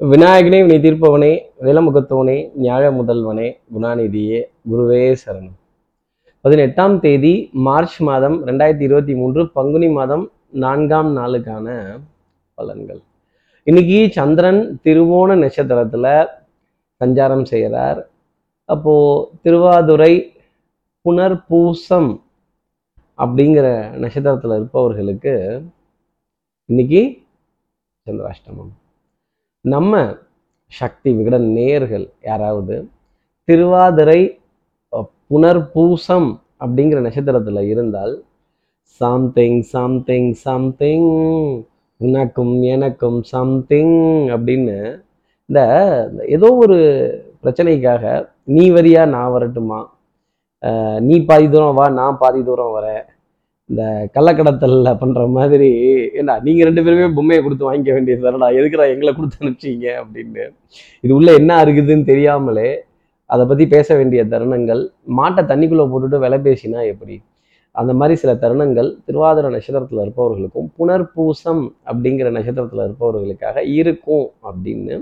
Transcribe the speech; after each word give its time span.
விநாயகனே 0.00 0.66
வினை 0.66 0.78
தீர்ப்பவனே 0.78 1.40
விலமுகத்தவனே 1.60 2.50
ஞாழ 2.62 2.82
முதல்வனே 2.96 3.56
குணாநிதியே 3.74 4.42
குருவே 4.70 5.16
சரணம். 5.26 5.54
பதினெட்டாம் 6.40 7.00
தேதி 7.00 7.50
மார்ச் 7.52 8.02
மாதம் 8.02 8.46
ரெண்டாயிரத்தி 8.46 8.80
இருபத்தி 8.80 9.14
மூன்று 9.14 9.50
பங்குனி 9.52 9.88
மாதம் 9.88 10.30
நான்காம் 10.50 11.16
நாளுக்கான 11.16 11.88
பலன்கள். 12.58 13.00
இன்னைக்கு 13.62 14.08
சந்திரன் 14.12 14.80
திருவோண 14.84 15.38
நட்சத்திரத்தில் 15.38 16.28
சஞ்சாரம் 17.04 17.44
செய்கிறார். 17.44 18.08
அப்போது 18.64 19.28
திருவாதுரை 19.42 20.32
புனர்பூசம் 21.04 22.20
அப்படிங்கிற 23.18 23.96
நட்சத்திரத்தில் 23.96 24.50
இருப்பவர்களுக்கு 24.50 25.62
இன்னைக்கு 26.64 27.22
சந்திராஷ்டமம். 28.06 28.74
நம்ம 29.72 30.00
சக்தி 30.72 31.10
விகடன் 31.18 31.46
நேர்கள் 31.56 32.04
யாராவது 32.28 32.74
திருவாதிரை 33.48 34.20
புனர்பூசம் 35.30 36.28
அப்படிங்கிற 36.64 36.98
நட்சத்திரத்தில் 37.06 37.60
இருந்தால் 37.72 38.14
சம்திங் 39.00 39.58
சம்திங் 39.74 40.30
சம்திங் 40.46 41.08
உனக்கும் 42.00 42.54
எனக்கும் 42.74 43.18
சம்திங் 43.34 43.96
அப்படின்னு 44.36 44.76
இந்த 45.48 45.60
ஏதோ 46.36 46.50
ஒரு 46.64 46.78
பிரச்சனைக்காக 47.42 48.04
நீ 48.56 48.64
வரியா 48.76 49.02
நான் 49.16 49.34
வரட்டுமா? 49.36 49.80
நீ 51.08 51.16
பாதி 51.30 51.46
தூரம் 51.54 51.76
வா 51.80 51.86
நான் 52.00 52.20
பாதி 52.22 52.40
தூரம் 52.48 52.76
வரேன். 52.78 53.04
இந்த 53.70 53.82
கள்ளக்கடத்தலில் 54.14 54.98
பண்ணுற 55.00 55.22
மாதிரி 55.36 55.68
ஏண்டா 56.18 56.34
நீங்கள் 56.46 56.68
ரெண்டு 56.68 56.82
பேருமே 56.86 57.06
பொம்மையை 57.16 57.40
கொடுத்து 57.44 57.68
வாங்கிக்க 57.68 57.94
வேண்டியது 57.96 58.26
தானடா 58.26 58.48
எதுக்குடா 58.58 58.84
எங்களை 58.94 59.12
கொடுத்து 59.14 59.40
அனுப்பிச்சீங்க 59.42 59.86
அப்படின்னு. 60.02 60.44
இது 61.04 61.12
உள்ள 61.18 61.30
என்ன 61.40 61.56
இருக்குதுன்னு 61.64 62.10
தெரியாமலே 62.12 62.68
அதை 63.34 63.44
பற்றி 63.50 63.64
பேச 63.74 63.88
வேண்டிய 64.00 64.20
தருணங்கள் 64.32 64.82
மாட்டை 65.18 65.42
தண்ணிக்குள்ளே 65.50 65.86
போட்டுட்டு 65.92 66.18
விலை 66.24 66.38
பேசினா 66.48 66.80
எப்படி? 66.92 67.16
அந்த 67.80 67.92
மாதிரி 68.00 68.14
சில 68.22 68.32
தருணங்கள் 68.42 68.88
திருவாதிரை 69.06 69.48
நட்சத்திரத்தில் 69.54 70.02
இருப்பவர்களுக்கும் 70.04 70.68
புனர்பூசம் 70.76 71.64
அப்படிங்கிற 71.90 72.28
நட்சத்திரத்தில் 72.36 72.86
இருப்பவர்களுக்காக 72.86 73.64
இருக்கும் 73.80 74.26
அப்படின்னு 74.48 74.96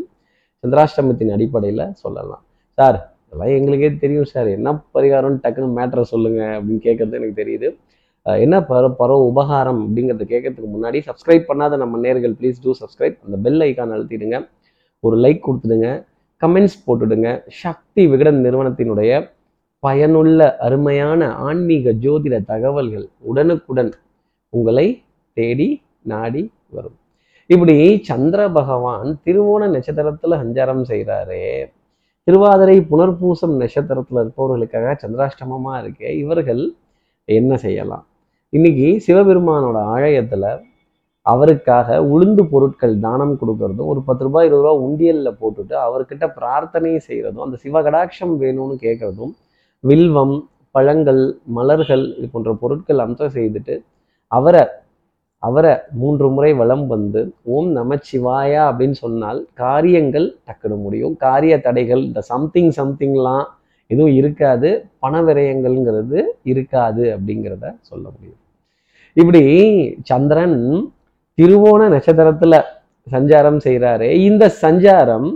சந்திராஷ்டமத்தின் 0.65 1.35
அடிப்படையில் 1.37 1.85
சொல்லலாம். 2.05 2.43
சார் 2.79 2.99
இதெல்லாம் 3.27 3.55
எங்களுக்கே 3.59 3.91
தெரியும் 4.05 4.31
சார். 4.33 4.49
என்ன 4.59 4.73
பரிகாரம்னு 4.97 5.43
டக்குன்னு 5.45 5.77
மேட்ரை 5.79 6.05
சொல்லுங்க 6.13 6.41
அப்படின்னு 6.57 6.83
கேட்கறது 6.87 7.19
எனக்கு 7.21 7.41
தெரியுது. 7.43 7.69
என்ன 8.27 8.61
பர 8.61 8.89
பரவ 8.99 9.17
உபகாரம் 9.25 9.81
அப்படிங்கிறத 9.81 10.23
கேட்கறதுக்கு 10.33 10.69
முன்னாடி 10.75 11.01
சப்ஸ்கிரைப் 11.09 11.49
பண்ணாத 11.49 11.77
நம்ம 11.77 11.99
நேர்கள் 11.99 12.35
ப்ளீஸ் 12.39 12.61
டூ 12.63 12.73
சப்ஸ்கிரைப் 12.81 13.17
அந்த 13.25 13.37
பெல் 13.43 13.61
ஐக்கான் 13.61 13.93
அழுத்திடுங்க. 13.97 14.49
ஒரு 15.01 15.17
லைக் 15.17 15.41
கொடுத்துடுங்க. 15.47 15.89
கமெண்ட்ஸ் 16.41 16.79
போட்டுடுங்க. 16.87 17.43
சக்தி 17.49 18.07
விகடன் 18.07 18.45
நிறுவனத்தினுடைய 18.45 19.31
பயனுள்ள 19.79 20.57
அருமையான 20.57 21.35
ஆன்மீக 21.35 21.91
ஜோதிட 21.91 22.45
தகவல்கள் 22.45 23.09
உடனுக்குடன் 23.19 23.93
உங்களை 24.49 25.03
தேடி 25.33 25.83
நாடி 26.03 26.53
வரும். 26.71 26.97
இப்படி 27.47 27.77
சந்திர 28.03 28.49
பகவான் 28.49 29.21
திருவோண 29.25 29.69
நட்சத்திரத்துல 29.75 30.39
சஞ்சாரம் 30.45 30.83
செய்கிறாரே 30.89 31.45
திருவாதிரை 32.25 32.79
புனர்பூசம் 32.91 33.55
நட்சத்திரத்துல 33.61 34.25
இருப்பவர்களுக்காக 34.25 34.97
சந்திராஷ்டமமா 35.05 35.75
இருக்கே. 35.85 36.11
இவர்கள் 36.25 36.75
என்ன 37.25 37.57
செய்யலாம்? 37.57 38.07
இன்னைக்கு 38.55 38.89
சிவபெருமானோட 39.07 39.79
ஆலயத்துல 39.95 40.45
அவருக்காக 41.27 41.97
உளுந்து 42.15 42.43
பொருட்கள் 42.53 42.95
தானம் 42.99 43.33
கொடுக்கறதும் 43.41 43.89
ஒரு 43.93 44.01
பத்து 44.03 44.25
ரூபாய் 44.25 44.47
இருபது 44.47 44.63
ரூபா 44.63 44.75
உண்டியலில் 44.87 45.39
போட்டுட்டு 45.41 45.75
அவர்கிட்ட 45.87 46.25
பிரார்த்தனை 46.37 46.93
செய்கிறதும் 47.09 47.45
அந்த 47.47 47.59
சிவகடாட்சம் 47.65 48.35
வேணும்னு 48.43 48.77
கேட்குறதும் 48.85 49.33
வில்வம் 49.85 50.37
பழங்கள் 50.75 51.23
மலர்கள் 51.57 52.05
இது 52.19 52.29
போன்ற 52.29 52.53
பொருட்கள் 52.63 53.03
அம்சம் 53.07 53.35
செய்துட்டு 53.35 53.77
அவரை 54.31 54.63
அவரை 55.43 55.73
மூன்று 56.03 56.29
முறை 56.31 56.53
வளம் 56.55 56.87
வந்து 56.87 57.23
ஓம் 57.57 57.73
நமச்சிவாயா 57.77 58.63
அப்படின்னு 58.71 58.99
சொன்னால் 59.05 59.41
காரியங்கள் 59.55 60.29
டக்குனு 60.47 60.77
முடியும். 60.77 61.17
காரிய 61.17 61.55
தடைகள் 61.61 62.03
இந்த 62.05 62.23
சம்திங் 62.33 62.73
சம்திங்லாம் 62.81 63.45
எதுவும் 63.91 64.15
இருக்காது. 64.21 64.71
பண 64.99 65.23
விரயங்கள்ங்கிறது 65.23 66.21
இருக்காது 66.53 67.05
அப்படிங்கிறத 67.17 67.75
சொல்ல 67.83 68.07
முடியும். 68.11 68.41
இப்படி 69.17 69.43
சந்திரன் 70.03 70.59
திருவோண 71.39 71.81
நட்சத்திரத்துல 71.89 72.55
சஞ்சாரம் 73.07 73.61
செய்கிறாரு 73.65 74.09
இந்த 74.21 74.45
சஞ்சாரம் 74.63 75.29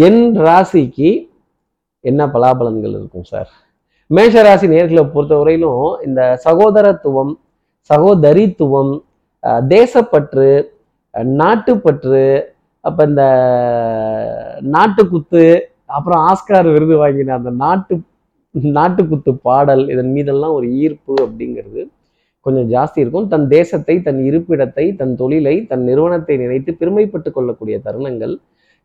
என் 0.00 0.24
ராசிக்கு 0.40 1.10
என்ன 2.04 2.22
பலாபலன்கள் 2.26 2.94
இருக்கும் 2.94 3.28
சார்? 3.30 3.50
மேஷ 4.10 4.42
ராசி 4.42 4.66
நேர்களை 4.66 5.02
பொறுத்தவரையிலும் 5.06 5.84
இந்த 6.04 6.20
சகோதரத்துவம் 6.44 7.32
சகோதரித்துவம் 7.90 8.92
தேசப்பற்று 9.70 10.48
நாட்டுப்பற்று 11.38 12.24
அப்போ 12.84 13.02
இந்த 13.06 13.24
நாட்டுக்குத்து 14.74 15.42
அப்புறம் 15.88 16.22
ஆஸ்கார் 16.26 16.68
விருது 16.70 16.96
வாங்கின 16.96 17.34
அந்த 17.34 17.50
நாட்டு 17.60 17.94
நாட்டுக்குத்து 18.74 19.32
பாடல் 19.42 19.84
இதன் 19.88 20.12
மீதெல்லாம் 20.12 20.54
ஒரு 20.54 20.66
ஈர்ப்பு 20.78 21.14
அப்படிங்கிறது 21.24 21.82
கொஞ்சம் 22.46 22.68
ஜாஸ்தி 22.74 22.98
இருக்கும். 23.02 23.28
தன் 23.32 23.46
தேசத்தை 23.54 23.94
தன் 24.06 24.20
இருப்பிடத்தை 24.28 24.84
தன் 25.00 25.14
தொழிலை 25.20 25.54
தன் 25.70 25.84
நிறுவனத்தை 25.90 26.34
நினைத்து 26.42 26.72
பெருமைப்பட்டு 26.80 27.30
கொள்ளக்கூடிய 27.36 27.76
தருணங்கள் 27.86 28.34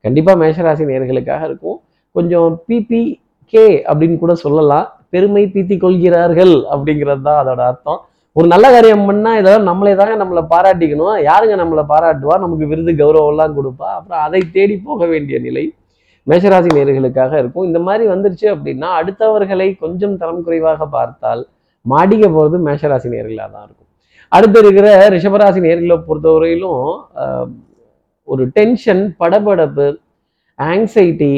கண்டிப்பாக 0.06 0.38
மேஷராசி 0.44 0.84
நேர்களுக்காக 0.92 1.42
இருக்கும். 1.50 1.78
கொஞ்சம் 2.18 2.52
பிபி 2.68 3.02
கே 3.54 3.66
அப்படின்னு 3.90 4.18
கூட 4.22 4.34
சொல்லலாம். 4.46 4.88
பெருமை 5.14 5.44
பீத்தி 5.54 5.76
கொள்கிறார்கள் 5.84 6.56
அப்படிங்கிறது 6.74 7.24
தான் 7.28 7.40
அதோட 7.42 7.62
அர்த்தம். 7.72 8.00
ஒரு 8.36 8.48
நல்ல 8.54 8.66
காரியம் 8.74 9.06
பண்ணால் 9.10 9.38
இதெல்லாம் 9.40 9.68
நம்மளே 9.70 9.94
தாங்க 10.00 10.16
நம்மளை 10.22 10.44
பாராட்டிக்கணும். 10.52 11.16
யாருங்க 11.30 11.56
நம்மளை 11.62 11.84
பாராட்டுவா? 11.92 12.36
நமக்கு 12.44 12.66
விருது 12.72 12.92
கௌரவம்லாம் 13.02 13.56
கொடுப்பா. 13.60 13.90
அப்புறம் 14.00 14.22
அதை 14.26 14.42
தேடி 14.58 14.76
போக 14.88 15.06
வேண்டிய 15.14 15.38
நிலை 15.48 15.64
மேஷராசி 16.28 16.70
நேர்களுக்காக 16.78 17.34
இருக்கும். 17.42 17.68
இந்த 17.70 17.80
மாதிரி 17.88 18.06
வந்துருச்சு 18.14 18.48
அப்படின்னா 18.56 18.90
அடுத்தவர்களை 19.00 19.68
கொஞ்சம் 19.84 20.18
தரம் 20.22 20.44
குறைவாக 20.48 20.88
பார்த்தால் 20.98 21.42
மாடிக்க 21.86 22.26
போகிறது 22.36 22.58
மேஷராசி 22.68 23.10
நேர்களாக 23.14 23.50
தான் 23.56 23.66
இருக்கும். 23.68 23.90
அடுத்து 24.32 24.60
இருக்கிற 24.64 24.88
ரிஷபராசி 25.16 25.60
நேர்களை 25.68 25.98
பொறுத்தவரையிலும் 26.08 26.84
ஒரு 28.28 28.44
டென்ஷன் 28.58 29.04
படபடப்பு 29.22 29.88
ஆங்ஸைட்டி 30.60 31.34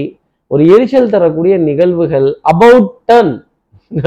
ஒரு 0.52 0.64
எரிச்சல் 0.74 1.14
தரக்கூடிய 1.14 1.56
நிகழ்வுகள் 1.70 2.28
அபவுட் 2.52 2.92
டர்ன் 3.10 3.34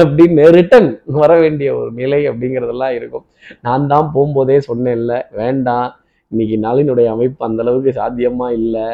அப்படின்னு 0.01 0.43
ரிட்டன் 0.55 0.89
வர 1.19 1.31
வேண்டிய 1.43 1.69
ஒரு 1.79 1.89
நிலை 1.99 2.19
அப்படிங்கிறதெல்லாம் 2.29 2.95
இருக்கும். 2.97 3.25
நான் 3.65 3.89
தான் 3.93 4.07
போகும்போதே 4.15 4.57
சொன்னேன்ல 4.69 5.13
வேண்டாம். 5.41 5.89
இன்னைக்கு 6.31 6.55
நாளினுடைய 6.65 7.07
அமைப்பு 7.15 7.45
அந்த 7.47 7.61
அளவுக்கு 7.63 7.91
சாத்தியமா 7.99 8.47
இல்லை. 8.59 8.85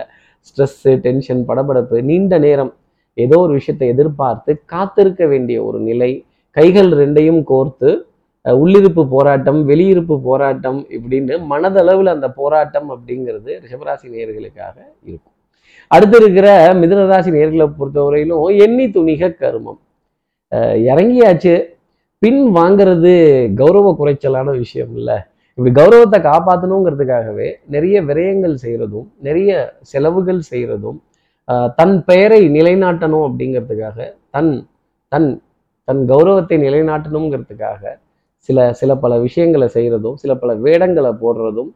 ஸ்ட்ரெஸ்ஸு 0.47 0.94
டென்ஷன் 1.06 1.44
படபடப்பு 1.50 1.97
நீண்ட 2.09 2.38
நேரம் 2.47 2.73
ஏதோ 3.18 3.38
ஒரு 3.46 3.53
விஷயத்தை 3.59 3.88
எதிர்பார்த்து 3.94 4.52
காத்திருக்க 4.73 5.25
வேண்டிய 5.34 5.58
ஒரு 5.69 5.79
நிலை. 5.90 6.12
கைகள் 6.57 6.91
ரெண்டையும் 7.01 7.41
கோர்த்து 7.51 7.89
உள்ளிருப்பு 8.45 9.01
போராட்டம் 9.13 9.59
வெளியிருப்பு 9.69 10.16
போராட்டம் 10.28 10.79
இப்படின்னு 10.95 11.35
மனதளவில் 11.51 12.13
அந்த 12.13 12.28
போராட்டம் 12.39 12.88
அப்படிங்கிறது 12.94 13.51
ரிஷபராசி 13.63 14.07
நேர்களுக்காக 14.13 14.75
இருக்கும். 15.07 15.35
அடுத்து 15.91 16.17
இருக்கிற 16.22 16.47
மிதுனராசி 16.81 17.31
நேர்களை 17.38 17.67
பொறுத்தவரையிலும் 17.79 18.45
எண்ணி 18.66 18.85
துணிக 18.95 19.29
கருமம். 19.41 19.79
இறங்கியாச்சு. 20.91 21.53
பின் 22.23 22.41
வாங்குறது 22.57 23.11
கௌரவ 23.59 23.94
குறைச்சலான 24.00 24.47
விஷயம் 24.63 24.91
இல்லை. 25.00 25.17
இப்படி 25.57 25.72
கௌரவத்தை 25.79 26.19
காப்பாற்றணுங்கிறதுக்காகவே 26.28 27.47
நிறைய 27.73 27.95
விரயங்கள் 28.09 28.56
செய்கிறதும் 28.63 29.07
நிறைய 29.28 29.51
செலவுகள் 29.91 30.41
செய்கிறதும் 30.51 30.99
தன் 31.79 31.96
பெயரை 32.09 32.41
நிலைநாட்டணும் 32.58 33.26
அப்படிங்கிறதுக்காக 33.28 33.97
தன் 34.35 34.52
தன் 35.11 35.29
தன் 35.91 36.03
கௌரவத்தை 36.11 36.58
நிலைநாட்டணுங்கிறதுக்காக 36.66 37.84
சில 38.49 38.58
சில 38.79 38.91
பல 39.03 39.14
விஷயங்களை 39.26 39.67
செய்கிறதும் 39.73 40.20
சில 40.22 40.32
பல 40.41 40.52
வேடங்களை 40.66 41.11
போடுறதும் 41.23 41.72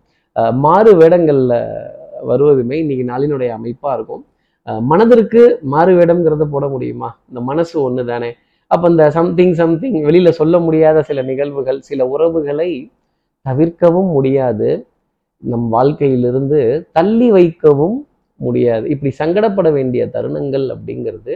மாறு 0.65 0.91
வேடங்களில் 1.01 1.57
வருவதுமே 2.29 2.75
இன்னைக்கு 2.83 3.03
நாளினுடைய 3.11 3.49
அமைப்பாக 3.57 3.95
இருக்கும். 3.97 4.23
மனதிற்கு 4.91 5.41
மாறு 5.73 5.91
வேடம்ங்கிறத 5.97 6.45
போட 6.53 6.65
முடியுமா? 6.73 7.09
இந்த 7.29 7.39
மனசு 7.49 7.75
ஒன்று 7.87 8.03
தானே 8.11 8.29
அப்போ 8.71 8.85
இந்த 8.93 9.05
சம்திங் 9.17 9.53
சம்திங் 9.61 9.97
வெளியில் 10.07 10.37
சொல்ல 10.39 10.55
முடியாத 10.65 11.03
சில 11.09 11.21
நிகழ்வுகள் 11.29 11.79
சில 11.89 12.07
உறவுகளை 12.13 12.69
தவிர்க்கவும் 13.45 14.09
முடியாது. 14.17 14.69
நம் 15.43 15.67
வாழ்க்கையிலிருந்து 15.75 16.61
தள்ளி 16.97 17.27
வைக்கவும் 17.37 17.97
முடியாது. 18.39 18.85
இப்படி 18.93 19.11
சங்கடப்பட 19.21 19.69
வேண்டிய 19.77 20.05
தருணங்கள் 20.15 20.65
அப்படிங்கிறது 20.75 21.35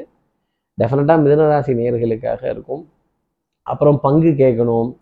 டெஃபினட்டாக 0.79 1.21
மிதனராசி 1.21 1.73
நேர்களுக்காக 1.73 2.43
இருக்கும். 2.43 2.89
அப்புறம் 3.61 3.99
பங்கு 3.99 4.27
கேட்கணும். 4.27 4.95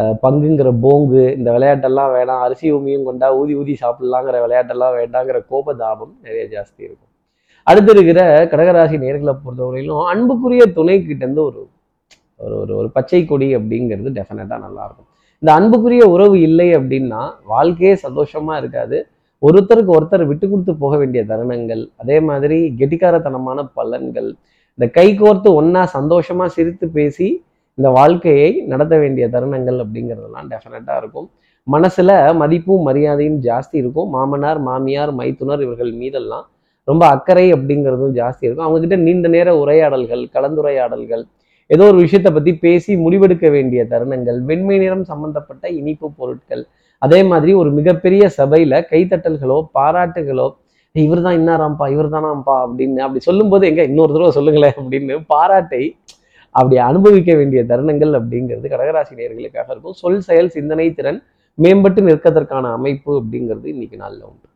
அஹ் 0.00 0.14
பங்குங்கிற 0.22 0.74
போங்கு 0.82 1.36
இந்த 1.36 1.52
விளையாட்டெல்லாம் 1.52 2.14
வேணாம். 2.14 2.40
அரிசி 2.40 2.72
உமியும் 2.72 3.02
கொண்டா 3.02 3.36
ஊதி 3.36 3.54
ஊதி 3.54 3.76
சாப்பிடலாங்கிற 3.80 4.36
விளையாட்டெல்லாம் 4.46 4.94
வேண்டாங்கிற 4.94 5.44
கோபதாபம் 5.50 6.12
நிறைய 6.22 6.44
ஜாஸ்தி 6.44 6.82
இருக்கும். 6.82 7.08
அடுத்து 7.64 7.92
இருக்கிற 7.92 8.44
கடகராசி 8.44 8.94
நேர்களை 8.94 9.38
பொறுத்தவரையிலும் 9.44 10.04
அன்புக்குரிய 10.04 10.66
துணை 10.66 11.06
கிட்ட 11.06 11.24
இருந்து 11.24 11.42
ஒரு 11.42 11.68
ஒரு 12.36 12.58
ஒரு 12.58 12.76
ஒரு 12.76 12.90
பச்சை 12.90 13.24
கொடி 13.24 13.56
அப்படிங்கிறது 13.56 14.22
டெஃபினட்டாக 14.22 14.58
நல்லா 14.58 14.84
இருக்கும் 14.84 15.06
இந்த 15.38 15.54
அன்புக்குரிய 15.54 16.04
உறவு 16.04 16.40
இல்லை 16.40 16.74
அப்படின்னா 16.74 17.32
வாழ்க்கையே 17.44 17.98
சந்தோஷமா 18.02 18.56
இருக்காது. 18.56 19.06
ஒருத்தருக்கு 19.52 19.96
ஒருத்தர் 20.00 20.26
விட்டு 20.26 20.50
கொடுத்து 20.50 20.76
போக 20.76 20.96
வேண்டிய 20.96 21.24
தருணங்கள் 21.24 21.88
அதே 21.96 22.20
மாதிரி 22.20 22.74
கெட்டிக்காரத்தனமான 22.78 23.68
பலன்கள் 23.76 24.32
இந்த 24.78 24.86
கை 24.96 25.08
கோர்த்து 25.20 25.48
ஒண்ணா 25.60 25.82
சந்தோஷமா 25.96 26.46
சிரித்து 26.56 26.86
பேசி 26.98 27.28
இந்த 27.78 27.88
வாழ்க்கையை 27.98 28.48
நடத்த 28.72 28.94
வேண்டிய 29.02 29.24
தருணங்கள் 29.34 29.78
அப்படிங்கிறதெல்லாம் 29.84 30.48
டெஃபினட்டாக 30.52 31.00
இருக்கும். 31.02 31.28
மனசுல 31.66 32.10
மதிப்பும் 32.40 32.86
மரியாதையும் 32.88 33.38
ஜாஸ்தி 33.46 33.76
இருக்கும். 33.82 34.08
மாமனார் 34.16 34.60
மாமியார் 34.68 35.12
மைத்துனர் 35.20 35.62
இவர்கள் 35.66 35.92
மீதெல்லாம் 36.00 36.46
ரொம்ப 36.88 37.02
அக்கறை 37.14 37.46
அப்படிங்கிறதும் 37.56 38.14
ஜாஸ்தி 38.20 38.44
இருக்கும். 38.46 38.66
அவங்ககிட்ட 38.66 38.96
நீண்ட 39.06 39.28
நேர 39.28 39.48
உரையாடல்கள் 39.62 40.24
கலந்துரையாடல்கள் 40.36 41.24
ஏதோ 41.70 41.84
ஒரு 41.90 41.98
விஷயத்தை 42.04 42.30
பத்தி 42.32 42.52
பேசி 42.64 42.92
முடிவெடுக்க 43.04 43.46
வேண்டிய 43.50 43.82
தருணங்கள் 43.92 44.38
வெண்மை 44.48 44.76
நிறம் 44.78 45.04
சம்பந்தப்பட்ட 45.10 45.64
இனிப்பு 45.80 46.06
பொருட்கள் 46.18 46.64
அதே 47.02 47.20
மாதிரி 47.30 47.52
ஒரு 47.60 47.70
மிகப்பெரிய 47.78 48.24
சபையில 48.38 48.80
கைத்தட்டல்களோ 48.90 49.58
பாராட்டுகளோ 49.76 50.48
இவர் 50.94 51.22
தான் 51.26 51.36
இன்னாராம்ப்பா 51.40 51.86
இவர் 51.92 52.14
தானாம்ப்பா 52.14 52.54
அப்படின்னு 52.64 53.02
அப்படி 53.04 53.20
சொல்லும்போது 53.26 53.64
எங்க 53.68 53.82
இன்னொரு 53.90 54.12
தடவை 54.14 54.32
சொல்லுங்களேன் 54.38 54.76
அப்படின்னு 54.80 55.14
பாராட்டை 55.32 55.82
அப்படி 56.54 56.76
அனுபவிக்க 56.88 57.30
வேண்டிய 57.38 57.60
தருணங்கள் 57.70 58.12
அப்படிங்கிறது 58.18 58.66
கடகராசி 58.72 59.12
நேர்களுக்காக 59.20 59.68
இருக்கும். 59.74 59.96
சொல் 60.02 60.20
செயல் 60.26 60.50
சிந்தனை 60.56 60.86
திறன் 60.98 61.20
மேம்பட்டு 61.58 62.00
நிற்கதற்கான 62.08 62.72
அமைப்பு 62.78 63.10
அப்படிங்கிறது 63.20 63.66
இன்னைக்கு 63.74 63.96
நாளில் 64.02 64.26
உண்டு. 64.30 64.46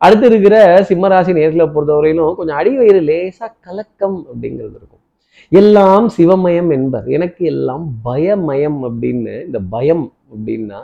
அடுத்து 0.00 0.26
இருக்கிற 0.30 0.56
சிம்மராசி 0.88 1.32
நேர்களை 1.38 1.66
பொறுத்தவரையிலும் 1.74 2.36
கொஞ்சம் 2.38 2.58
அடிவயிறு 2.60 3.00
லேசா 3.10 3.46
கலக்கம் 3.66 4.18
அப்படிங்கிறது 4.30 4.76
இருக்கும். 4.80 5.02
எல்லாம் 5.52 6.06
சிவமயம் 6.16 6.70
என்பர். 6.76 7.06
எனக்கு 7.16 7.42
எல்லாம் 7.52 7.84
பயமயம் 8.06 8.80
அப்படின்னு 8.88 9.34
இந்த 9.48 9.60
பயம் 9.74 10.06
அப்படின்னா 10.32 10.80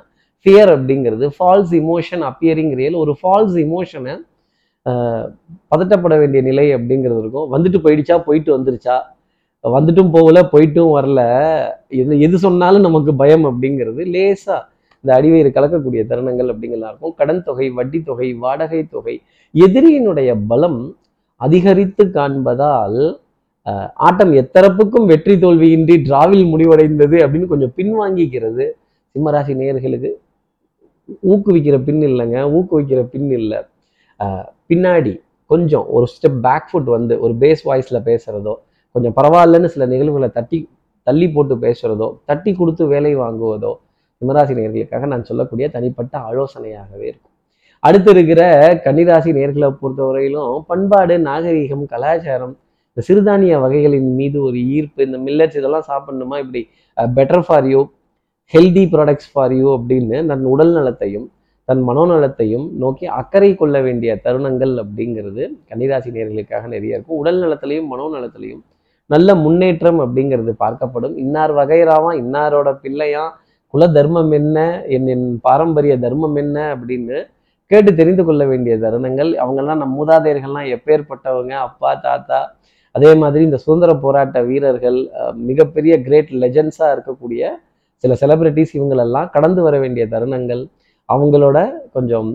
ஃபியர் 0.46 0.70
அப்படிங்கிறது 0.76 1.26
ஃபால்ஸ் 1.36 1.74
இமோஷன் 1.82 2.24
அப்பியரிங் 2.30 2.72
ரியல் 2.80 2.96
ஒரு 3.02 3.12
ஃபால்ஸ் 3.20 3.58
இமோஷனை 3.66 4.14
பதட்டப்பட 4.86 6.14
வேண்டிய 6.18 6.40
நிலை 6.42 6.74
அப்படிங்கிறது 6.74 7.20
இருக்கும். 7.24 7.48
வந்துட்டு 7.54 7.78
போயிடுச்சா? 7.84 8.16
போயிட்டு 8.26 8.50
வந்துருச்சா? 8.56 8.96
வந்துட்டும் 9.64 10.10
போகல 10.10 10.38
போயிட்டும் 10.52 10.92
வரல. 10.96 11.20
எது 12.00 12.20
எது 12.20 12.38
சொன்னாலும் 12.38 12.86
நமக்கு 12.86 13.12
பயம் 13.14 13.44
அப்படிங்கிறது 13.50 14.04
லேசாக 14.14 14.60
இந்த 15.04 15.12
அடிவயிறு 15.18 15.50
கலக்கக்கூடிய 15.56 16.02
தருணங்கள் 16.10 16.50
அப்படிங்கலாம் 16.52 16.90
இருக்கும். 16.92 17.14
கடன் 17.14 17.42
தொகை 17.42 17.70
வட்டி 17.70 17.98
தொகை 18.02 18.28
வாடகை 18.32 18.80
தொகை 18.94 19.14
எதிரியினுடைய 19.54 20.30
பலம் 20.48 20.80
அதிகரித்து 21.40 22.04
காண்பதால் 22.16 23.00
ஆட்டம் 24.06 24.32
எத்தரப்புக்கும் 24.40 25.06
வெற்றி 25.06 25.34
தோல்வியின்றி 25.34 25.94
டிராவில் 26.06 26.44
முடிவடைந்தது 26.52 27.16
அப்படின்னு 27.24 27.52
கொஞ்சம் 27.52 27.74
பின்வாங்கிக்கிறது. 27.76 28.64
சிம்மராசி 29.14 29.52
நேர்களுக்கு 29.60 30.10
ஊக்குவிக்கிற 31.32 31.76
பின் 31.84 32.02
இல்லைங்க. 32.10 32.38
ஊக்குவிக்கிற 32.56 33.00
பின் 33.12 33.30
இல்லை. 33.30 33.60
பின்னாடி 34.70 35.14
கொஞ்சம் 35.50 35.86
ஒரு 35.86 36.06
ஸ்டெப் 36.14 36.40
பேக் 36.46 36.68
ஃபுட் 36.70 36.90
வந்து 36.96 37.14
ஒரு 37.20 37.34
பேஸ் 37.42 37.62
வாய்ஸில் 37.68 38.04
பேசுகிறதோ 38.08 38.54
கொஞ்சம் 38.94 39.14
பரவாயில்லன்னு 39.16 39.72
சில 39.74 39.86
நிகழ்வுகளை 39.86 40.28
தட்டி 40.32 40.58
தள்ளி 41.06 41.26
போட்டு 41.28 41.54
பேசுகிறதோ 41.64 42.08
தட்டி 42.24 42.50
கொடுத்து 42.54 42.84
வேலை 42.86 43.12
வாங்குவதோ 43.16 43.72
சிம்மராசி 44.22 44.52
நேர்களுக்காக 44.58 45.06
நான் 45.06 45.28
சொல்லக்கூடிய 45.28 45.66
தனிப்பட்ட 45.68 46.14
ஆலோசனையாகவே 46.28 47.06
இருக்கும். 47.10 47.32
அடுத்து 47.82 48.10
இருக்கிற 48.10 48.42
கன்னிராசி 48.84 49.30
நேர்களை 49.38 49.68
பொறுத்தவரையிலும் 49.80 50.62
பண்பாடு 50.70 51.14
நாகரீகம் 51.28 51.84
கலாச்சாரம் 51.92 52.54
இந்த 52.96 53.02
சிறுதானிய 53.08 53.54
வகைகளின் 53.64 54.10
மீது 54.20 54.38
ஒரு 54.42 54.58
ஈர்ப்பு 54.76 55.06
இந்த 55.06 55.18
மில்லட்ஸ் 55.26 55.58
இதெல்லாம் 55.60 55.86
சாப்பிடணுமா? 55.90 56.36
இப்படி 56.44 56.62
better 56.96 57.44
for 57.46 57.66
you 57.72 57.80
healthy 58.52 58.84
products 58.94 59.30
for 59.32 59.54
you 59.58 59.66
அப்படின்னு 59.76 60.18
தன் 60.30 60.44
உடல் 60.54 60.72
நலத்தையும் 60.78 61.26
தன் 61.64 61.82
மனோநலத்தையும் 61.88 62.70
நோக்கி 62.72 63.06
அக்கறை 63.06 63.54
கொள்ள 63.54 63.80
வேண்டிய 63.80 64.20
தருணங்கள் 64.24 64.72
அப்படிங்கிறது 64.82 65.42
கன்னிராசி 65.70 66.10
நேர்களுக்காக 66.16 66.64
நிறைய 66.66 66.96
இருக்கும். 66.96 67.16
உடல் 67.16 67.40
நலத்திலையும் 67.42 67.90
மனோநலத்திலையும் 67.92 68.62
நல்ல 69.06 69.34
முன்னேற்றம் 69.34 69.98
அப்படிங்கிறது 70.00 70.52
பார்க்கப்படும். 70.58 71.16
இன்னார் 71.16 71.54
வகைராவா? 71.54 72.10
இன்னாரோட 72.22 72.68
பிள்ளையா? 72.82 73.24
குல 73.66 73.88
தர்மம் 73.88 74.30
என்ன? 74.30 74.84
என் 74.86 75.06
என் 75.06 75.40
பாரம்பரிய 75.40 75.98
தர்மம் 75.98 76.34
என்ன? 76.34 76.76
அப்படின்னு 76.76 77.16
கேட்டு 77.66 77.94
தெரிந்து 77.94 78.24
கொள்ள 78.24 78.46
வேண்டிய 78.46 78.76
தருணங்கள். 78.76 79.30
அவங்கெல்லாம் 79.42 79.82
நம் 79.82 79.96
மூதாதையர்கள்லாம் 80.00 80.68
எப்பேற்பட்டவங்க? 80.76 81.48
அப்பா 81.48 81.94
தாத்தா. 81.94 82.56
அதே 82.92 83.14
மாதிரி 83.14 83.44
இந்த 83.44 83.56
சுதந்திர 83.56 83.94
போராட்ட 83.94 84.42
வீரர்கள் 84.42 84.98
மிகப்பெரிய 85.34 86.02
கிரேட் 86.02 86.30
லெஜண்ட்ஸாக 86.42 86.94
இருக்கக்கூடிய 86.96 87.42
சில 87.96 88.16
செலிபிரிட்டிஸ் 88.20 88.74
இவங்களெல்லாம் 88.74 89.30
கடந்து 89.30 89.62
வர 89.62 89.78
வேண்டிய 89.78 90.06
தருணங்கள். 90.06 90.62
அவங்களோட 91.12 91.58
கொஞ்சம் 91.94 92.28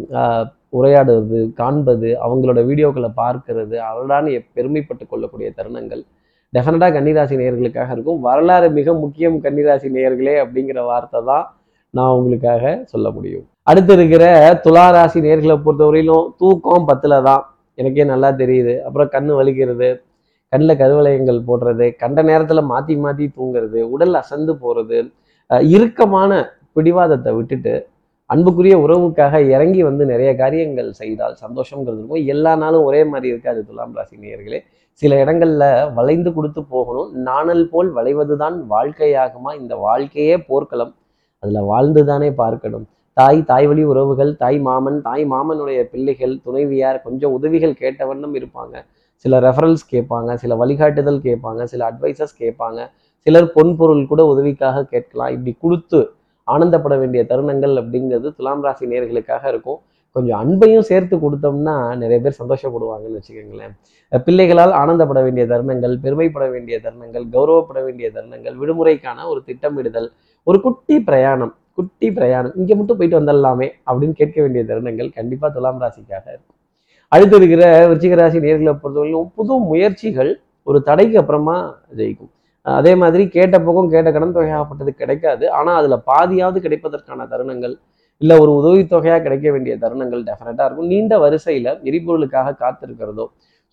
உரையாடுவது 0.77 1.39
காண்பது 1.60 2.10
அவங்களோட 2.25 2.60
வீடியோக்களை 2.69 3.10
பார்க்கறது 3.21 3.75
அவளான 3.89 4.33
பெருமைப்பட்டு 4.56 5.06
கொள்ளக்கூடிய 5.06 5.50
தருணங்கள். 5.60 6.04
டெஃபினட்டாக 6.54 6.94
கன்னிராசி 6.98 7.36
நேயர்களுக்காக 7.39 7.89
இருக்கும். 7.95 8.19
வரலாறு 8.27 8.68
மிக 8.77 8.94
முக்கியம் 9.04 9.38
கன்னிராசி 9.45 9.88
நேயர்களே 9.95 10.36
அப்படிங்கிற 10.44 10.81
வார்த்தை 10.92 11.19
தான் 11.30 11.45
நான் 11.94 12.16
உங்களுக்காக 12.18 12.63
சொல்ல 12.92 13.07
முடியும். 13.16 13.45
அடுத்து 13.71 13.94
இருக்கிற 13.98 14.25
துளாராசி 14.66 15.19
நேர்களை 15.27 15.56
பொறுத்தவரையிலும் 15.66 16.27
தூக்கம் 16.42 16.88
பத்தில் 16.89 17.24
தான். 17.30 17.44
எனக்கே 17.77 18.06
நல்லா 18.13 18.30
தெரியுது. 18.42 18.74
அப்புறம் 18.88 19.12
கண் 19.16 19.31
வலிக்கிறது 19.39 19.89
கண்ணில் 20.54 20.80
கருவலயங்கள் 20.81 21.39
போடுறது 21.48 21.86
கண்ட 22.01 22.19
நேரத்தில் 22.30 22.69
மாற்றி 22.71 22.94
மாற்றி 23.04 23.25
தூங்குறது 23.38 23.80
உடல் 23.94 24.16
அசந்து 24.21 24.54
போகிறது 24.62 25.00
இறுக்கமான 25.74 26.31
பிடிவாதத்தை 26.75 27.31
விட்டுட்டு 27.38 27.74
அன்புக்குரிய 28.29 28.77
உறவுக்காக 28.77 29.49
இறங்கி 29.49 29.83
வந்து 29.83 30.03
நிறைய 30.05 30.35
காரியங்கள் 30.35 30.91
செய்தால் 30.91 31.35
சந்தோஷங்கிறது 31.45 31.99
இருக்கும். 31.99 32.25
எல்லா 32.25 32.55
நாளும் 32.55 32.83
ஒரே 32.83 33.01
மாதிரி 33.03 33.27
இருக்காது 33.27 33.65
துலாம் 33.65 33.95
ராசி 33.95 34.17
நேயர்களே. 34.17 34.59
சில 34.91 35.25
இடங்கள்ல 35.25 35.93
வளைந்து 35.93 36.33
கொடுத்து 36.33 36.61
போகணும். 36.63 37.09
நாணல் 37.21 37.69
போல் 37.69 37.89
வளைவதுதான் 37.95 38.57
வாழ்க்கையாகுமா? 38.69 39.51
இந்த 39.59 39.75
வாழ்க்கையே 39.75 40.37
போர்க்களம். 40.37 40.95
அதுல 41.39 41.61
வாழ்ந்து 41.61 42.05
தானே 42.05 42.31
பார்க்கணும். 42.31 42.85
தாய் 43.13 43.41
தாய் 43.43 43.67
வழி 43.67 43.83
உறவுகள் 43.83 44.35
தாய் 44.35 44.59
மாமன் 44.59 45.01
தாய் 45.01 45.25
மாமனுடைய 45.25 45.83
பிள்ளைகள் 45.83 46.39
துணைவியார் 46.43 47.01
கொஞ்சம் 47.01 47.31
உதவிகள் 47.31 47.73
கேட்ட 47.73 48.05
வண்ணம் 48.05 48.35
இருப்பாங்க. 48.35 48.75
சில 49.15 49.39
ரெஃபரல்ஸ் 49.39 49.85
கேட்பாங்க. 49.91 50.33
சில 50.33 50.56
வழிகாட்டுதல் 50.56 51.19
கேட்பாங்க. 51.19 51.63
சில 51.63 51.92
அட்வைசஸ் 51.92 52.37
கேட்பாங்க. 52.39 52.80
சிலர் 53.18 53.51
பொன் 53.51 53.75
பொருள் 53.75 54.07
கூட 54.07 54.25
உதவிக்காக 54.25 54.85
கேட்கலாம். 54.85 55.31
இப்படி 55.31 55.56
கொடுத்து 55.59 55.99
ஆனந்தப்பட 56.53 56.95
வேண்டிய 57.01 57.21
தருணங்கள் 57.31 57.73
அப்படிங்கிறது 57.81 58.27
துலாம் 58.37 58.65
ராசி 58.65 58.85
நேர்களுக்காக 58.94 59.44
இருக்கும். 59.53 59.79
கொஞ்சம் 60.15 60.39
அன்பையும் 60.44 60.85
சேர்த்து 60.89 61.15
கொடுத்தோம்னா 61.23 61.73
நிறைய 62.01 62.18
பேர் 62.25 62.37
சந்தோஷப்படுவாங்கன்னு 62.41 63.19
வச்சுக்கோங்களேன். 63.19 63.73
பிள்ளைகளால் 64.27 64.73
ஆனந்தப்பட 64.81 65.19
வேண்டிய 65.25 65.44
தருணங்கள் 65.51 65.94
பெருமைப்பட 66.03 66.45
வேண்டிய 66.53 66.75
தருணங்கள் 66.85 67.25
கௌரவப்பட 67.35 67.79
வேண்டிய 67.87 68.07
தருணங்கள் 68.15 68.56
விடுமுறைக்கான 68.61 69.27
ஒரு 69.31 69.41
திட்டமிடுதல் 69.49 70.09
ஒரு 70.47 70.59
குட்டி 70.65 70.97
பிரயாணம் 71.09 71.53
குட்டி 71.79 72.07
பிரயாணம் 72.15 72.56
இங்கே 72.59 72.75
மட்டும் 72.77 72.97
போயிட்டு 72.99 73.19
வந்துடலாமே 73.19 73.68
அப்படின்னு 73.89 74.15
கேட்க 74.21 74.37
வேண்டிய 74.45 74.63
தருணங்கள் 74.71 75.09
கண்டிப்பாக 75.18 75.51
துலாம் 75.57 75.79
ராசிக்காக 75.83 76.25
இருக்கும். 76.33 76.56
அடுத்து 77.11 77.35
இருக்கிற 77.39 77.63
விருச்சிக 77.89 78.15
ராசி 78.21 78.39
நேர்களை 78.45 78.73
பொறுத்தவரையிலும் 78.81 79.29
புது 79.37 79.53
முயற்சிகள் 79.69 80.31
ஒரு 80.68 80.79
தடைக்கு 80.89 81.15
அப்புறமா 81.21 81.56
ஜெயிக்கும். 81.99 82.31
அதே 82.66 82.94
மாதிரி 83.01 83.23
கேட்ட 83.35 83.56
பக்கம் 83.66 83.92
கேட்ட 83.94 84.09
கடன் 84.16 84.35
தொகையாகப்பட்டது 84.37 84.92
கிடைக்காது. 85.01 85.45
ஆனால் 85.59 85.78
அதில் 85.81 86.04
பாதியாவது 86.11 86.59
கிடைப்பதற்கான 86.66 87.28
தருணங்கள் 87.33 87.75
இல்லை 88.21 88.35
ஒரு 88.44 88.51
உதவித்தொகையாக 88.59 89.21
கிடைக்க 89.25 89.47
வேண்டிய 89.56 89.73
தருணங்கள் 89.83 90.23
டெஃபினட்டாக 90.30 90.68
இருக்கும். 90.68 90.89
நீண்ட 90.94 91.13
வரிசையில் 91.25 91.71
எரிபொருளுக்காக 91.89 92.56
காத்திருக்கிறதோ 92.63 93.25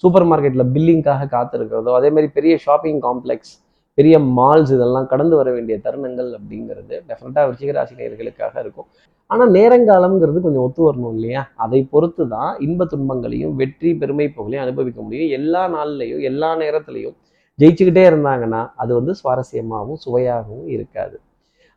சூப்பர் 0.02 0.26
மார்க்கெட்டில் 0.31 0.71
பில்லிங்காக 0.75 1.28
காத்திருக்கிறதோ 1.37 1.93
அதே 1.99 2.09
மாதிரி 2.14 2.28
பெரிய 2.38 2.55
ஷாப்பிங் 2.66 3.00
காம்ப்ளெக்ஸ் 3.07 3.55
பெரிய 3.99 4.16
மால்ஸ் 4.38 4.73
இதெல்லாம் 4.76 5.11
கடந்து 5.12 5.35
வர 5.40 5.49
வேண்டிய 5.57 5.76
தருணங்கள் 5.85 6.31
அப்படிங்கிறது 6.38 6.95
டெஃபினட்டாக 7.11 7.45
விருச்சிக 7.49 7.85
நேர்களுக்காக 8.00 8.55
இருக்கும். 8.64 8.88
ஆனால் 9.31 9.52
நேரங்காலம்ங்கிறது 9.59 10.40
கொஞ்சம் 10.47 10.64
ஒத்து 10.66 10.83
வரணும் 10.88 11.14
இல்லையா? 11.16 11.43
அதை 11.64 11.81
பொறுத்து 11.93 12.25
தான் 12.35 12.50
இன்ப 12.66 12.87
துன்பங்களையும் 12.93 13.55
வெற்றி 13.61 13.90
பெருமை 14.00 14.26
புகழையும் 14.37 14.64
அனுபவிக்க 14.64 14.99
முடியும். 15.07 15.31
எல்லா 15.38 15.62
நாள்லையும் 15.76 16.23
எல்லா 16.31 16.50
நேரத்துலையும் 16.62 17.16
ஜெயிச்சுக்கிட்டே 17.61 18.03
இருந்தாங்கன்னா 18.11 18.61
அது 18.83 18.93
வந்து 18.99 19.13
சுவாரஸ்யமாகவும் 19.21 20.01
சுவையாகவும் 20.05 20.67
இருக்காது. 20.75 21.17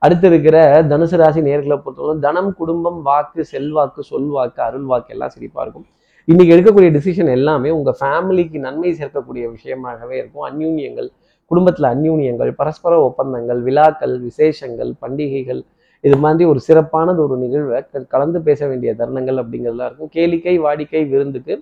அடுத்து 0.02 0.28
இருக்கிற 0.32 0.58
தனுசு 0.92 1.18
ராசி 1.22 1.42
நேர்களை 1.48 1.78
பொறுத்தவரை 1.84 2.14
தனம் 2.26 2.52
குடும்பம் 2.60 3.00
வாக்கு 3.08 3.42
செல்வாக்கு 3.54 4.02
சொல்வாக்கு 4.12 4.60
அருள் 4.68 4.88
வாக்கு 4.92 5.14
எல்லாம் 5.16 5.32
சிரிப்பாக 5.36 5.64
இருக்கும். 5.66 5.88
இன்னைக்கு 6.28 6.54
எடுக்கக்கூடிய 6.56 6.90
டிசிஷன் 6.98 7.32
எல்லாமே 7.38 7.70
உங்க 7.78 7.92
ஃபேமிலிக்கு 8.00 8.58
நன்மை 8.66 8.92
சேர்க்கக்கூடிய 9.00 9.44
விஷயமாகவே 9.56 10.16
இருக்கும். 10.22 10.46
அந்யூன்யங்கள் 10.50 11.10
குடும்பத்துல 11.52 11.90
அந்யூன்யங்கள் 11.96 12.52
பரஸ்பர 12.60 12.94
ஒப்பந்தங்கள் 13.08 13.62
விழாக்கள் 13.68 14.16
விசேஷங்கள் 14.28 14.92
பண்டிகைகள் 15.04 15.62
இது 16.04 16.18
மாதிரி 16.24 16.44
ஒரு 16.52 16.60
சிறப்பானது 16.68 17.20
ஒரு 17.26 17.36
நிகழ்வை 17.44 17.80
கலந்து 18.14 18.40
பேச 18.48 18.68
வேண்டிய 18.68 18.92
தருணங்கள் 19.00 19.40
அப்படிங்கிறதுலாம் 19.42 19.90
இருக்கும். 19.90 20.12
கேளிக்கை 20.18 20.56
வாடிக்கை 20.66 21.02
விருந்துக்கு 21.14 21.56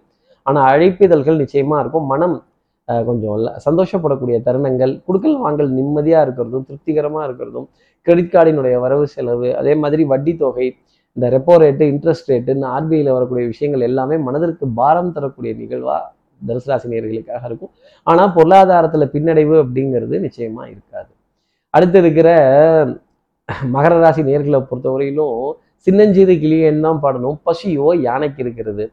ஆனால் 0.46 0.68
அழைப்பிதழ்கள் 0.74 1.42
நிச்சயமா 1.44 1.78
இருக்கும். 1.84 2.06
மனம் 2.14 2.36
கொஞ்சம் 2.88 3.46
சந்தோஷப்படக்கூடிய 3.68 4.38
தருணங்கள் 4.48 4.94
குடுக்கல் 5.08 5.40
வாங்கல் 5.46 5.72
நிம்மதியாக 5.78 6.26
இருக்கிறதும் 6.26 6.68
திருப்திகரமாக 6.68 7.28
இருக்கிறதும் 7.28 7.68
கிரெடிட் 8.08 8.34
கார்டினுடைய 8.36 8.76
வரவு 8.86 9.08
செலவு 9.16 9.50
அதே 9.62 9.74
மாதிரி 9.84 10.04
வட்டி 10.12 10.34
தொகை 10.44 10.68
இந்த 11.18 11.28
ரெப்போ 11.34 11.54
ரேட்டு 11.64 11.84
இன்ட்ரெஸ்ட் 11.94 12.30
ரேட்டுன்னு 12.32 12.68
ஆர்பிஐயில் 12.76 13.16
வரக்கூடிய 13.16 13.46
விஷயங்கள் 13.54 13.88
எல்லாமே 13.90 14.18
மனதிற்கு 14.28 14.66
பாரம் 14.80 15.14
தரக்கூடிய 15.16 15.54
நிகழ்வாக 15.62 16.04
தனுசு 16.42 16.88
நேர்களுக்காக 16.92 17.44
இருக்கும். 17.50 17.72
ஆனால் 18.08 18.34
பொருளாதாரத்தில் 18.38 19.12
பின்னடைவு 19.14 19.56
அப்படிங்கிறது 19.64 20.16
நிச்சயமாக 20.26 20.68
இருக்காது. 20.74 21.10
அடுத்து 21.74 21.98
இருக்கிற 22.04 22.30
மகர 23.76 23.94
ராசி 24.04 24.22
நேர்களை 24.30 24.60
பொறுத்தவரையிலும் 24.70 25.40
சின்னஞ்சீறு 25.88 26.34
கிளியன் 26.44 26.86
தான் 26.86 27.02
பாடணும். 27.04 27.38
பசியோ 27.48 27.90
யானைக்கு 28.08 28.42
இருக்கிறது. 28.46 28.86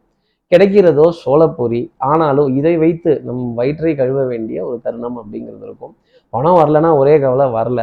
கிடைக்கிறதோ 0.54 1.06
சோளப்பொரி 1.24 1.82
ஆனாலும் 2.10 2.48
இதை 2.60 2.74
வைத்து 2.84 3.12
நம் 3.26 3.44
வயிற்றை 3.60 3.92
கழுவ 4.00 4.20
வேண்டிய 4.32 4.58
ஒரு 4.68 4.78
தருணம் 4.86 5.18
அப்படிங்கிறது 5.20 5.64
இருக்கும். 5.68 5.94
பணம் 6.32 6.58
வரலன்னா 6.60 6.90
ஒரே 7.00 7.14
கவலை 7.24 7.46
வரல. 7.58 7.80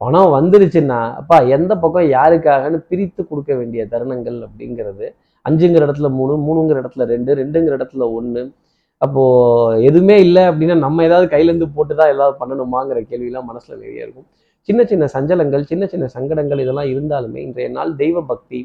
பணம் 0.00 0.34
வந்துருச்சுன்னா 0.34 0.98
அப்பா 1.20 1.36
எந்த 1.56 1.72
பக்கம் 1.82 2.06
யாருக்காகன்னு 2.16 2.78
பிரித்து 2.90 3.22
கொடுக்க 3.30 3.50
வேண்டிய 3.58 3.82
தருணங்கள் 3.92 4.38
அப்படிங்கிறது 4.46 5.06
அஞ்சுங்கிற 5.46 5.82
இடத்துல 5.86 6.08
மூணு 6.18 6.34
மூணுங்கிற 6.46 6.78
இடத்துல 6.82 7.04
ரெண்டு 7.12 7.34
ரெண்டுங்கிற 7.40 7.74
இடத்துல 7.78 8.06
ஒன்று 8.18 8.42
அப்போது 9.02 9.82
எதுவுமே 9.88 10.16
இல்லை 10.26 10.42
அப்படின்னா 10.50 10.76
நம்ம 10.86 11.04
ஏதாவது 11.08 11.26
கையிலேருந்து 11.34 11.68
போட்டு 11.76 11.94
தான் 12.00 12.12
ஏதாவது 12.14 12.34
பண்ணணுமாங்கிற 12.40 12.98
கேள்வியெல்லாம் 13.10 13.48
மனசில் 13.50 13.80
நிறைய 13.82 14.06
இருக்கும். 14.06 14.26
சின்ன 14.68 14.80
சின்ன 14.90 15.04
சஞ்சலங்கள் 15.14 15.62
சின்ன 15.70 15.84
சின்ன 15.86 16.08
சங்கடங்கள் 16.16 16.62
இதெல்லாம் 16.64 16.90
இருந்தாலுமே 16.94 17.40
இன்றைய 17.46 17.68
நாள் 17.76 17.92
தெய்வ 18.02 18.22
பக்தி 18.32 18.60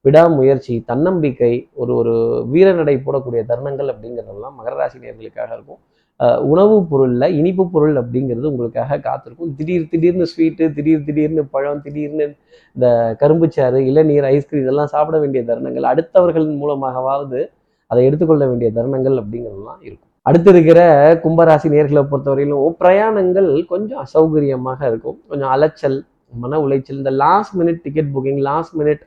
விடாமுயற்சி 0.00 0.82
தன்னம்பிக்கை 0.86 1.68
ஒரு 1.74 1.94
ஒரு 1.94 2.46
வீரநடை 2.52 3.00
போடக்கூடிய 3.06 3.42
தருணங்கள் 3.48 3.92
அப்படிங்கிறதெல்லாம் 3.92 4.54
மகர 4.58 4.74
ராசி 4.74 4.98
நேர்களுக்காக 4.98 5.52
இருக்கும் 5.52 5.78
அஹ் 6.18 6.40
உணவுப் 6.40 6.94
இனிப்பு 7.22 7.70
பொருள் 7.70 7.96
அப்படிங்கிறது 7.96 8.46
உங்களுக்காக 8.46 8.98
காத்திருக்கும். 8.98 9.54
திடீர் 9.54 9.88
திடீர்னு 9.88 10.26
ஸ்வீட்டு 10.36 10.72
திடீர் 10.72 11.04
திடீர்னு 11.04 11.44
பழம் 11.44 11.82
திடீர்னு 11.82 12.34
இந்த 12.74 13.16
கரும்புச்சாறு 13.20 13.76
இளநீர் 13.76 14.24
ஐஸ்கிரீம் 14.24 14.62
இதெல்லாம் 14.62 14.86
சாப்பிட 14.86 15.18
வேண்டிய 15.18 15.44
தருணங்கள் 15.44 15.94
அடுத்தவர்களின் 15.94 16.58
மூலமாகவாவது 16.58 17.50
அதை 17.86 18.04
எடுத்துக்கொள்ள 18.04 18.46
வேண்டிய 18.46 18.70
தருணங்கள் 18.74 19.22
அப்படிங்கிறதெல்லாம் 19.22 19.80
இருக்கும். 19.80 20.08
அடுத்து 20.22 20.50
இருக்கிற 20.50 21.14
கும்பராசி 21.14 21.68
நேர்களை 21.68 22.06
பொறுத்தவரையிலும் 22.10 22.74
பிரயாணங்கள் 22.80 23.66
கொஞ்சம் 23.66 24.04
அசௌகரியமாக 24.04 24.86
இருக்கும். 24.86 25.20
கொஞ்சம் 25.28 25.48
அலைச்சல் 25.48 26.04
மன 26.32 26.58
உளைச்சல் 26.58 26.96
இந்த 26.96 27.10
last 27.10 27.60
minute 27.60 27.78
ticket 27.82 28.08
booking 28.14 28.38
last 28.38 28.80
minute 28.80 29.00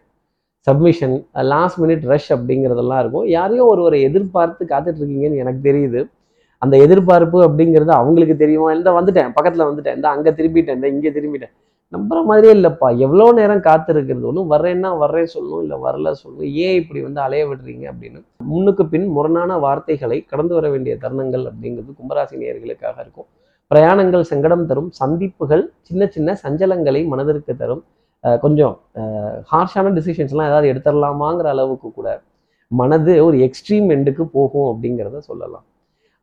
submission 0.67 1.25
last 1.33 1.79
minute 1.81 2.03
rush 2.11 2.31
அப்படிங்கிறதெல்லாம் 2.31 2.99
இருக்கும். 2.99 3.25
யாரையும் 3.25 3.67
ஒருவரை 3.67 4.01
எதிர்பார்த்து 4.01 4.65
காத்துட்ருக்கீங்கன்னு 4.65 5.41
எனக்கு 5.43 5.61
தெரியுது. 5.69 6.09
அந்த 6.59 6.77
எதிர்பார்ப்பு 6.77 7.39
அப்படிங்கிறது 7.47 7.91
அவங்களுக்கு 7.91 8.35
தெரியுமா? 8.37 8.73
இந்த 8.73 8.91
வந்துட்டேன் 8.91 9.31
பக்கத்தில் 9.33 9.67
வந்துட்டேன் 9.69 9.95
இந்த 9.95 10.09
அங்கே 10.09 10.31
திரும்பிட்டேன் 10.31 10.75
இந்த 10.75 10.87
இங்கே 10.87 11.09
திரும்பிட்டேன். 11.09 11.53
நம்புற 11.93 12.25
மாதிரியே 12.25 12.53
இல்லைப்பா. 12.53 12.97
எவ்வளோ 12.97 13.31
நேரம் 13.31 13.59
காத்திருக்கிறது? 13.59 14.23
ஒன்றும் 14.23 14.51
வர்றேன்னா 14.51 14.97
வர்றேன் 14.97 15.27
சொல்லணும் 15.33 15.61
இல்லை 15.61 15.77
வரல 15.85 16.13
சொல்லணும். 16.21 16.53
ஏன் 16.65 16.77
இப்படி 16.81 17.01
வந்து 17.01 17.21
அலைய 17.21 17.47
விடுறீங்க 17.49 17.85
அப்படின்னு. 17.91 18.19
முன்னுக்கு 18.51 18.85
பின் 18.85 19.07
முரணான 19.07 19.59
வார்த்தைகளை 19.59 20.25
கடந்து 20.31 20.53
வர 20.53 20.69
வேண்டிய 20.69 20.95
தருணங்கள் 21.03 21.45
அப்படிங்கிறது 21.49 21.93
கும்பராசி 21.99 22.37
நேர்களுக்காக 22.43 22.95
இருக்கும். 22.99 23.27
பிரயாணங்கள் 23.71 24.21
சங்கடம் 24.21 24.65
தரும். 24.65 24.89
சந்திப்புகள் 24.91 25.71
சின்ன 25.81 26.07
சின்ன 26.07 26.37
சஞ்சலங்களை 26.43 27.07
மனதிற்கு 27.07 27.55
தரும். 27.55 27.83
கொஞ்சம் 28.43 28.73
ஹார்ஷான 29.51 29.91
டிசிஷன்ஸ்லாம் 29.97 30.49
ஏதாவது 30.51 30.69
எடுத்துடலாமாங்கிற 30.71 31.49
அளவுக்கு 31.55 31.89
கூட 31.97 32.09
மனது 32.71 33.13
ஒரு 33.25 33.37
எக்ஸ்ட்ரீம் 33.47 33.89
எண்டுக்கு 33.95 34.23
போகும் 34.37 34.69
அப்படிங்கிறத 34.71 35.17
சொல்லலாம். 35.29 35.65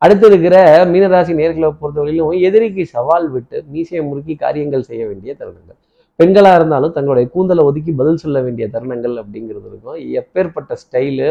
அடுத்து 0.01 0.25
இருக்கிற 0.29 0.55
மீனராசி 0.91 1.33
நேர்களை 1.39 1.67
பொறுத்தவரையிலும் 1.81 2.41
எதிரிக்கு 2.47 2.83
சவால் 2.95 3.27
விட்டு 3.35 3.57
மீசையை 3.73 4.01
முறுக்கி 4.07 4.35
காரியங்கள் 4.43 4.87
செய்ய 4.89 5.01
வேண்டிய 5.09 5.31
தருணங்கள். 5.41 5.79
பெண்களாக 6.19 6.57
இருந்தாலும் 6.59 6.93
தங்களுடைய 6.95 7.27
கூந்தலை 7.35 7.63
ஒதுக்கி 7.69 7.91
பதில் 7.99 8.21
சொல்ல 8.23 8.37
வேண்டிய 8.45 8.65
தருணங்கள் 8.73 9.15
அப்படிங்கிறது 9.21 9.67
இருக்கும். 9.71 9.99
எப்பேற்பட்ட 10.21 10.75
ஸ்டைலு 10.83 11.29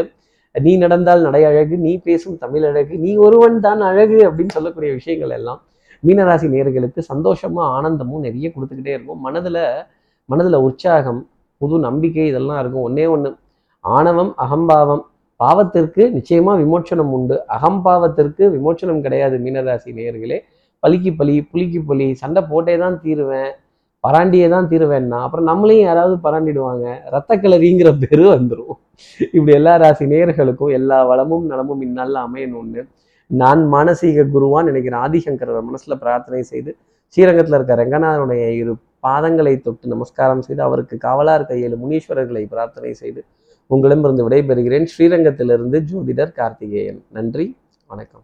நீ 0.55 0.71
நடந்தால் 0.83 1.25
நடை 1.27 1.41
அழகு 1.49 1.75
நீ 1.85 1.91
பேசும் 2.07 2.37
தமிழ் 2.43 2.65
அழகு 2.69 2.93
நீ 3.03 3.11
ஒருவன் 3.25 3.59
தான் 3.65 3.81
அழகு 3.89 4.17
அப்படின்னு 4.27 4.55
சொல்லக்கூடிய 4.57 4.91
விஷயங்கள் 4.99 5.35
எல்லாம் 5.39 5.59
மீனராசி 6.07 6.47
நேர்களுக்கு 6.55 7.01
சந்தோஷமும் 7.11 7.67
ஆனந்தமும் 7.75 8.23
நிறைய 8.27 8.47
கொடுத்துக்கிட்டே 8.55 8.93
இருக்கும். 8.97 9.21
மனதில் 9.27 9.63
மனதில் 10.31 10.63
உற்சாகம் 10.67 11.21
புது 11.61 11.75
நம்பிக்கை 11.87 12.25
இதெல்லாம் 12.31 12.59
இருக்கும். 12.61 12.85
ஒன்னே 12.89 13.05
ஒன்று 13.13 13.29
ஆணவம் 13.85 14.31
அகம்பாவம். 14.45 15.03
பாவத்திற்கு 15.39 16.01
நிச்சயமா 16.15 16.53
விமோச்சனம் 16.61 17.11
உண்டு. 17.17 17.35
அகம்பாவத்திற்கு 17.55 18.43
விமோச்சனம் 18.55 19.03
கிடையாது 19.05 19.35
மீனராசி 19.45 19.89
நேயர்களே. 19.99 20.37
பலிக்கு 20.83 21.11
பலி 21.19 21.33
புலிக்கு 21.51 21.79
பலி 21.89 22.05
சண்டை 22.21 22.41
போட்டே 22.51 22.75
தான் 22.83 22.95
தீருவேன் 23.03 23.51
பராண்டியே 24.03 24.45
தான் 24.53 24.67
தீருவேன்னா 24.69 25.17
அப்புறம் 25.25 25.47
நம்மளையும் 25.49 25.87
யாராவது 25.87 26.15
பராண்டிடுவாங்க. 26.23 26.85
ரத்த 27.15 27.31
கிளறிங்கிற 27.43 27.89
பேரு 28.03 28.23
வந்துடும் 28.35 28.77
இப்படி 29.35 29.51
எல்லா 29.57 29.73
ராசி 29.83 30.05
நேயர்களுக்கும் 30.13 30.71
எல்லா 30.77 30.97
வளமும் 31.09 31.45
நலமும் 31.51 31.81
இந்நாளில் 31.87 32.19
அமையணும்னு 32.25 32.83
நான் 33.31 33.61
மானசீக 33.73 34.25
குருவான் 34.35 34.67
நினைக்கிறேன். 34.69 35.01
ஆதிசங்கரர் 35.07 35.67
மனசில் 35.67 36.01
பிரார்த்தனை 36.03 36.41
செய்து 36.51 36.71
ஸ்ரீரங்கத்தில் 37.13 37.57
இருக்க 37.57 37.75
ரங்கநாதனுடைய 37.81 38.43
இரு 38.61 38.73
பாதங்களை 39.03 39.61
தொட்டு 39.61 39.87
நமஸ்காரம் 39.87 40.41
செய்து 40.41 40.61
அவருக்கு 40.61 40.97
காவலார் 41.03 41.47
கையில் 41.47 41.75
முனீஸ்வரர்களை 41.75 42.45
பிரார்த்தனை 42.47 42.93
செய்து 42.93 43.23
உங்களிடமிருந்து 43.67 44.29
விடைபெறுகிறேன். 44.29 44.87
ஸ்ரீரங்கத்திலிருந்து 44.97 45.83
ஜோதிடர் 45.93 46.31
கார்த்திகேயன். 46.31 47.03
நன்றி. 47.09 47.57
வணக்கம். 47.87 48.23